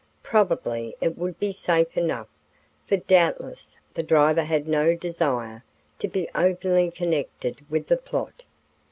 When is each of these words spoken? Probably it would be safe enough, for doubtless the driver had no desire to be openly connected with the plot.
Probably 0.23 0.95
it 0.99 1.15
would 1.15 1.37
be 1.37 1.51
safe 1.51 1.95
enough, 1.95 2.27
for 2.87 2.97
doubtless 2.97 3.77
the 3.93 4.01
driver 4.01 4.41
had 4.41 4.67
no 4.67 4.95
desire 4.95 5.63
to 5.99 6.07
be 6.07 6.27
openly 6.33 6.89
connected 6.89 7.63
with 7.69 7.85
the 7.85 7.97
plot. 7.97 8.41